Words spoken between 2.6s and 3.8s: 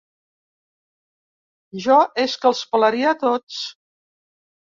pelaria a tots.